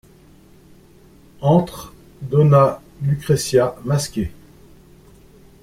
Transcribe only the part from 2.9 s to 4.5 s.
Lucrezia, masquée.